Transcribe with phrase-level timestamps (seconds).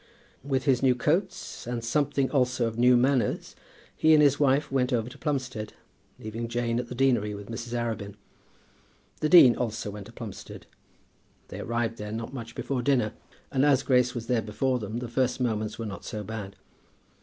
[0.43, 3.55] With his new coats, and something, also, of new manners,
[3.95, 5.73] he and his wife went over to Plumstead,
[6.17, 7.75] leaving Jane at the deanery with Mrs.
[7.77, 8.15] Arabin.
[9.19, 10.65] The dean also went to Plumstead.
[11.49, 13.13] They arrived there not much before dinner,
[13.51, 16.55] and as Grace was there before them the first moments were not so bad.